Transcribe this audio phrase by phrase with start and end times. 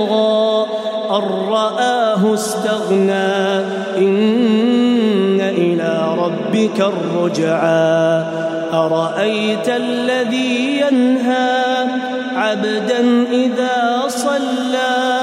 [0.00, 0.66] ليطغى
[1.10, 3.58] أن رآه استغنى
[3.98, 8.24] إن إلى ربك الرجعى.
[8.72, 11.86] أرأيت الذي ينهى
[12.36, 15.20] عبدا إذا صلى؟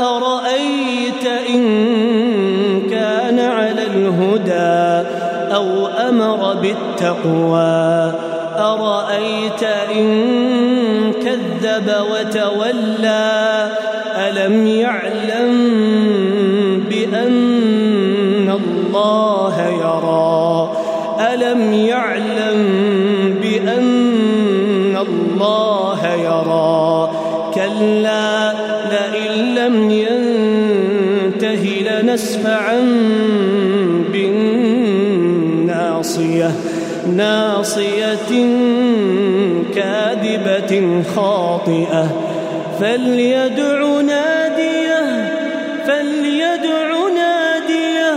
[0.00, 1.62] أرأيت إن
[2.90, 5.08] كان على الهدى
[5.54, 8.12] أو أمر بالتقوى؟
[8.58, 9.62] أرأيت
[9.96, 10.37] إن
[11.78, 13.70] كذب وتولى
[14.16, 15.52] ألم يعلم
[16.90, 20.72] بأن الله يرى؟
[21.34, 22.60] ألم يعلم
[23.42, 27.10] بأن الله يرى؟
[27.54, 28.52] كلا
[28.90, 32.78] لئن لم ينته لنسفعا
[37.16, 38.28] ناصية
[39.74, 42.06] كاذبة خاطئة.
[42.80, 45.34] فليدع ناديه
[45.86, 48.16] فليدع ناديه.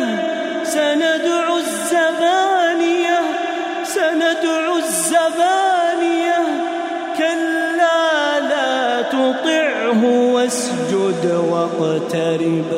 [0.63, 3.19] سندع الزبانية
[3.83, 6.41] سندع الزبانية.
[7.17, 12.71] كلا لا تطعه واسجد واقترب.